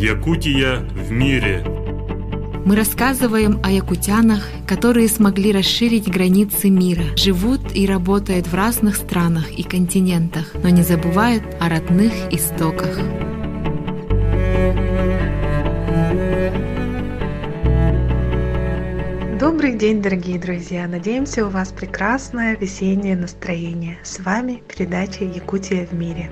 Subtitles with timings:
[0.00, 1.64] Якутия в мире.
[2.64, 9.50] Мы рассказываем о якутянах, которые смогли расширить границы мира, живут и работают в разных странах
[9.50, 12.96] и континентах, но не забывают о родных истоках.
[19.40, 20.86] Добрый день, дорогие друзья!
[20.86, 23.98] Надеемся, у вас прекрасное весеннее настроение.
[24.04, 26.30] С вами передача «Якутия в мире».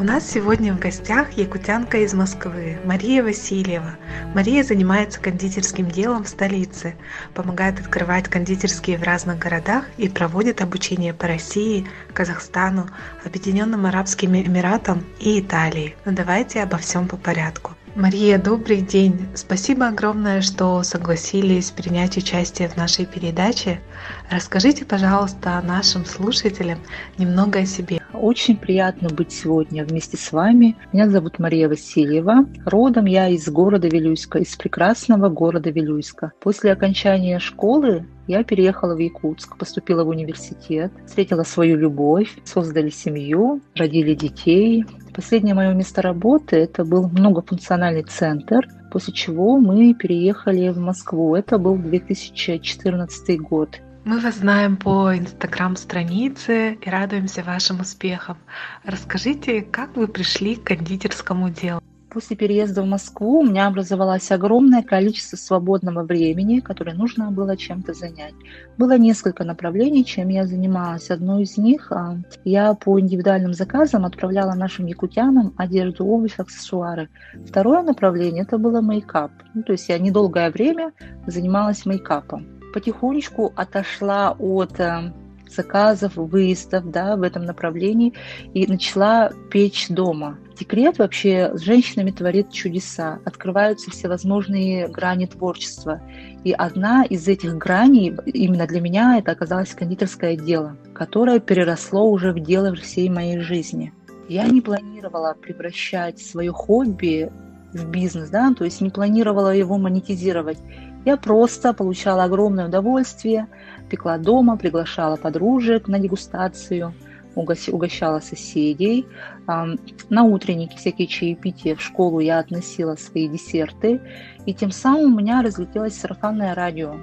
[0.00, 3.96] У нас сегодня в гостях якутянка из Москвы, Мария Васильева.
[4.34, 6.94] Мария занимается кондитерским делом в столице,
[7.34, 12.88] помогает открывать кондитерские в разных городах и проводит обучение по России, Казахстану,
[13.26, 15.94] Объединенным Арабским Эмиратам и Италии.
[16.06, 17.72] Но давайте обо всем по порядку.
[17.94, 19.28] Мария, добрый день.
[19.34, 23.82] Спасибо огромное, что согласились принять участие в нашей передаче.
[24.30, 26.78] Расскажите, пожалуйста, нашим слушателям
[27.18, 27.99] немного о себе.
[28.20, 30.76] Очень приятно быть сегодня вместе с вами.
[30.92, 32.44] Меня зовут Мария Васильева.
[32.66, 36.32] Родом я из города Вилюйска, из прекрасного города Вилюйска.
[36.38, 43.62] После окончания школы я переехала в Якутск, поступила в университет, встретила свою любовь, создали семью,
[43.74, 44.84] родили детей.
[45.14, 51.34] Последнее мое место работы– это был многофункциональный центр, после чего мы переехали в Москву.
[51.36, 53.80] Это был 2014 год.
[54.02, 58.38] Мы вас знаем по инстаграм-странице и радуемся вашим успехам.
[58.82, 61.82] Расскажите, как вы пришли к кондитерскому делу?
[62.08, 67.92] После переезда в Москву у меня образовалось огромное количество свободного времени, которое нужно было чем-то
[67.92, 68.34] занять.
[68.78, 71.10] Было несколько направлений, чем я занималась.
[71.10, 77.10] Одно из них а, я по индивидуальным заказам отправляла нашим якутянам одежду, обувь, аксессуары.
[77.46, 79.30] Второе направление это было мейкап.
[79.52, 80.92] Ну, то есть я недолгое время
[81.26, 82.59] занималась мейкапом.
[82.72, 85.12] Потихонечку отошла от э,
[85.50, 88.14] заказов, выездов да, в этом направлении
[88.54, 90.38] и начала печь дома.
[90.58, 96.00] Декрет вообще с женщинами творит чудеса, открываются всевозможные грани творчества.
[96.44, 102.32] И одна из этих граней, именно для меня, это оказалось кондитерское дело, которое переросло уже
[102.32, 103.92] в дело всей моей жизни.
[104.28, 107.32] Я не планировала превращать свое хобби
[107.72, 110.58] в бизнес, да, то есть не планировала его монетизировать.
[111.04, 113.46] Я просто получала огромное удовольствие,
[113.88, 116.94] пекла дома, приглашала подружек на дегустацию,
[117.34, 119.06] угощала соседей.
[119.46, 124.00] На утренники всякие чаепития в школу я относила свои десерты.
[124.46, 126.96] И тем самым у меня разлетелось сарафанное радио.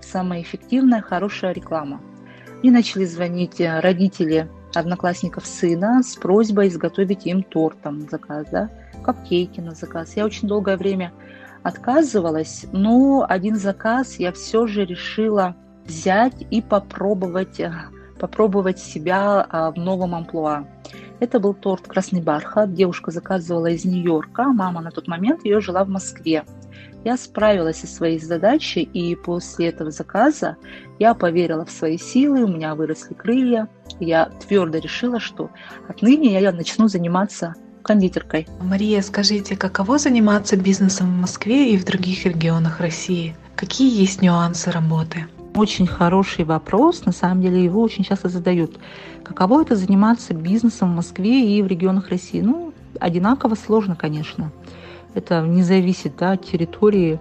[0.00, 2.00] Самая эффективная, хорошая реклама.
[2.62, 8.46] Мне начали звонить э, родители одноклассников сына с просьбой изготовить им торт там на заказ,
[8.50, 8.70] да,
[9.02, 10.16] капкейки на заказ.
[10.16, 11.12] Я очень долгое время
[11.64, 17.72] отказывалась, но один заказ я все же решила взять и попробовать, э,
[18.20, 20.66] попробовать себя а, в новом амплуа.
[21.20, 22.74] Это был торт «Красный бархат».
[22.74, 24.44] Девушка заказывала из Нью-Йорка.
[24.44, 26.44] Мама на тот момент ее жила в Москве.
[27.02, 30.56] Я справилась со своей задачей, и после этого заказа
[30.98, 33.68] я поверила в свои силы, у меня выросли крылья.
[34.00, 35.50] Я твердо решила, что
[35.88, 38.48] отныне я начну заниматься кондитеркой.
[38.60, 43.36] Мария, скажите, каково заниматься бизнесом в Москве и в других регионах России?
[43.54, 45.26] Какие есть нюансы работы?
[45.54, 48.80] Очень хороший вопрос, на самом деле его очень часто задают.
[49.22, 52.40] Каково это заниматься бизнесом в Москве и в регионах России?
[52.40, 54.50] Ну, одинаково сложно, конечно.
[55.14, 57.20] Это не зависит да, от территории,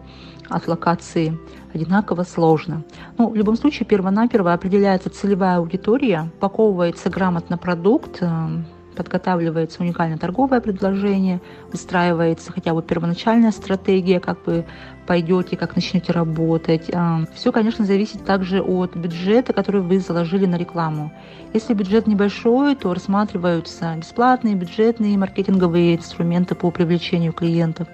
[0.50, 1.38] от локации.
[1.74, 2.84] Одинаково сложно.
[3.18, 8.48] Ну, в любом случае, перво-наперво определяется целевая аудитория, упаковывается грамотно продукт, э,
[8.94, 14.66] подготавливается уникальное торговое предложение, выстраивается хотя бы первоначальная стратегия, как вы
[15.06, 16.90] пойдете, как начнете работать.
[16.94, 21.12] А, Все, конечно, зависит также от бюджета, который вы заложили на рекламу.
[21.54, 27.88] Если бюджет небольшой, то рассматриваются бесплатные бюджетные маркетинговые инструменты по привлечению клиентов.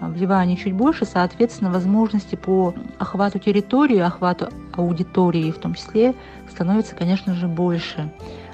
[0.00, 6.14] А, в Ливане чуть больше, соответственно, возможности по охвату территории, охвату аудитории в том числе
[6.50, 8.10] становится, конечно же, больше.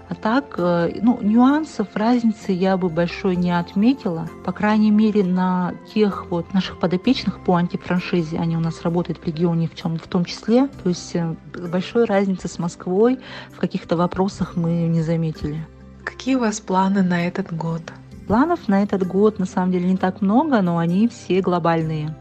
[0.08, 4.28] А так, э, ну, нюансов, разницы я бы большой не отметила.
[4.44, 9.26] По крайней мере, на тех вот наших подопечных по антифраншизе, они у нас работают в
[9.26, 10.68] регионе в, чем, в том числе.
[10.82, 11.34] То есть э,
[11.70, 13.18] большой разницы с Москвой
[13.50, 15.66] в каких-то вопросах мы не заметили.
[16.04, 17.82] Какие у вас планы на этот год?
[18.26, 22.14] Планов на этот год на самом деле не так много, но они все глобальные.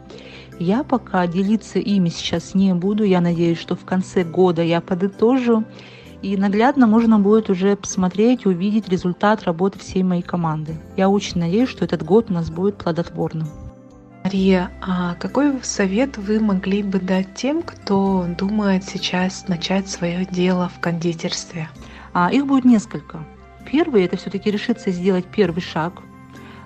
[0.59, 3.03] Я пока делиться ими сейчас не буду.
[3.03, 5.65] Я надеюсь, что в конце года я подытожу
[6.23, 10.77] и наглядно можно будет уже посмотреть, увидеть результат работы всей моей команды.
[10.95, 13.49] Я очень надеюсь, что этот год у нас будет плодотворным.
[14.23, 20.71] Мария, а какой совет вы могли бы дать тем, кто думает сейчас начать свое дело
[20.73, 21.67] в кондитерстве?
[22.13, 23.25] А, их будет несколько.
[23.69, 26.01] Первый– это все-таки решиться сделать первый шаг,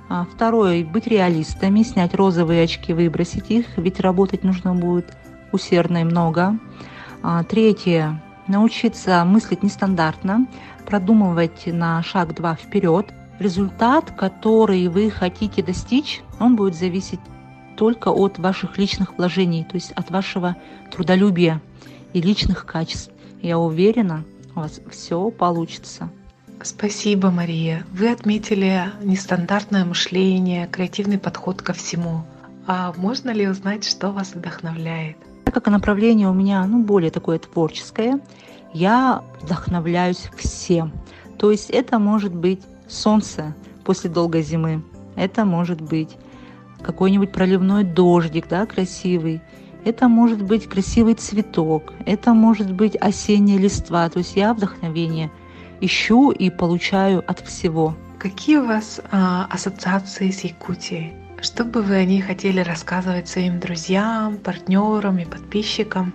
[0.07, 5.17] А второе, быть реалистами, снять розовые очки, выбросить их, ведь работать нужно будет
[5.51, 6.59] усердно и много.
[7.23, 10.47] А третье, научиться мыслить нестандартно,
[10.85, 13.13] продумывать на шаг два вперед.
[13.39, 17.19] Результат, который вы хотите достичь, он будет зависеть
[17.75, 20.55] только от ваших личных вложений, то есть от вашего
[20.91, 21.61] трудолюбия
[22.13, 23.11] и личных качеств.
[23.41, 24.23] Я уверена,
[24.55, 26.09] у вас все получится.
[26.63, 27.85] Спасибо, Мария.
[27.91, 32.23] Вы отметили нестандартное мышление, креативный подход ко всему.
[32.65, 35.17] А можно ли узнать, что вас вдохновляет?
[35.47, 38.19] Так как направление у меня ну, более такое творческое,
[38.73, 40.91] я вдохновляюсь всем.
[41.37, 42.59] То есть это может быть
[42.89, 43.55] солнце
[43.85, 44.83] после долгой зимы,
[45.15, 46.17] это может быть
[46.81, 49.39] какой-нибудь проливной дождик, да, красивый,
[49.85, 54.09] это может быть красивый цветок, это может быть осенняя листва.
[54.09, 55.31] То есть я вдохновение
[55.79, 57.95] ищу и получаю от всего.
[58.19, 61.26] Какие у вас а, ассоциации с Якутией?
[61.39, 66.13] Что бы вы о ней хотели рассказывать своим друзьям, партнерам и подписчикам?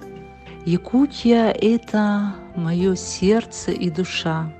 [0.66, 4.52] Якутия– это мое сердце и душа.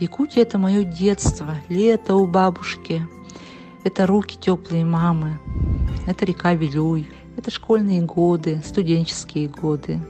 [0.00, 3.06] Якутия– это мое детство, лето у бабушки.
[3.84, 5.38] Это руки теплые мамы.
[6.06, 7.06] Это река Вилюй.
[7.36, 10.00] Это школьные годы, студенческие годы.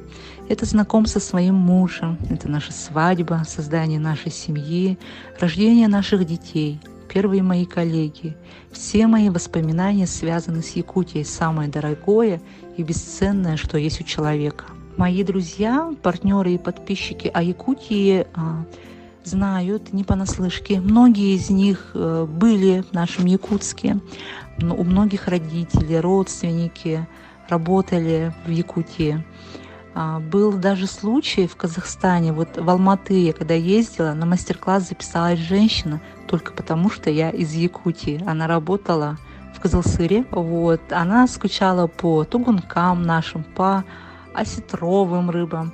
[0.49, 2.17] Это знакомство со своим мужем.
[2.31, 4.99] Это наша свадьба, создание нашей семьи,
[5.41, 6.81] рождение наших детей–
[7.13, 8.37] первые мои коллеги.
[8.71, 12.41] Все мои воспоминания связаны с Якутией, самое дорогое
[12.77, 14.67] и бесценное, что есть у человека.
[14.97, 18.65] Мои друзья, партнеры и подписчики о Якутии а,
[19.25, 20.81] знают не понаслышке.
[20.81, 23.99] Многие из них э, были в нашем Якутске.
[24.61, 27.09] У многих родители, родственники
[27.49, 29.25] работали в Якутии.
[29.95, 36.01] А, был даже случай в Казахстане, вот в Алматы когда ездила, на мастер-класс записалась женщина
[36.31, 38.23] только потому, что я из Якутии.
[38.25, 39.19] Она работала
[39.53, 40.81] в Казалсыре, вот.
[40.93, 43.85] Она скучала по тугункам нашим, по
[44.33, 45.73] осетровым рыбам,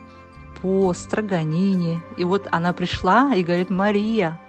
[0.62, 2.00] по строганине.
[2.16, 4.40] И вот она пришла и говорит, Мария,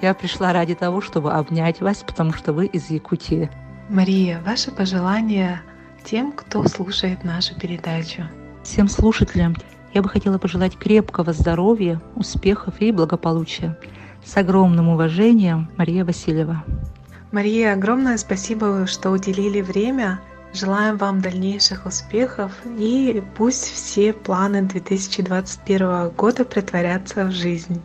[0.00, 3.50] я пришла ради того, чтобы обнять вас, потому что вы из Якутии.
[3.90, 5.62] Мария, ваши пожелания
[6.04, 8.22] тем, кто слушает нашу передачу.
[8.64, 9.54] Всем слушателям
[9.92, 13.76] я бы хотела пожелать крепкого здоровья, успехов и благополучия.
[14.24, 16.64] С огромным уважением, Мария Васильева.
[17.32, 20.20] Мария, огромное спасибо, что уделили время.
[20.52, 27.80] Желаем вам дальнейших успехов и пусть все планы 2021 года притворятся в жизнь.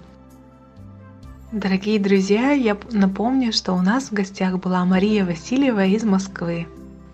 [1.51, 6.67] Дорогие друзья, я напомню, что у нас в гостях была Мария Васильева из Москвы.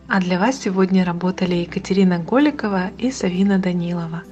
[0.07, 4.23] А для вас сегодня работали Екатерина Голикова и Савина Данилова.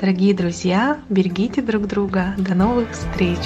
[0.00, 2.34] Дорогие друзья, берегите друг друга.
[2.38, 3.38] До новых встреч!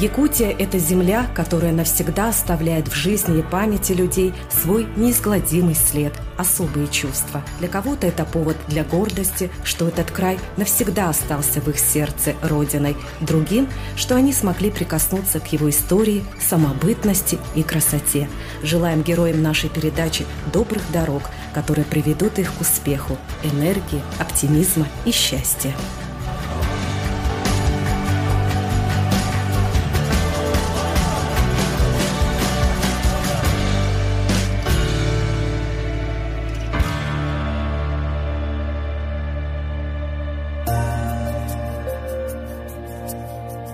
[0.00, 6.88] Якутия– это земля, которая навсегда оставляет в жизни и памяти людей свой неизгладимый след, особые
[6.88, 7.44] чувства.
[7.60, 12.96] Для кого-то это повод для гордости, что этот край навсегда остался в их сердце родиной.
[13.20, 18.28] Другим, что они смогли прикоснуться к его истории, самобытности и красоте.
[18.64, 21.22] Желаем героям нашей передачи добрых дорог,
[21.54, 25.72] которые приведут их к успеху, энергии, оптимизма и счастья.